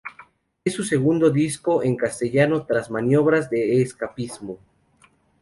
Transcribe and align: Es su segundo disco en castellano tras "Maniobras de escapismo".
Es 0.65 0.73
su 0.73 0.83
segundo 0.83 1.29
disco 1.29 1.83
en 1.83 1.95
castellano 1.95 2.65
tras 2.65 2.89
"Maniobras 2.89 3.51
de 3.51 3.83
escapismo". 3.83 4.57